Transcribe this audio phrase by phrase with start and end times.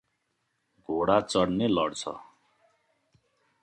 [0.89, 2.03] घोडा चड्ने लड्छ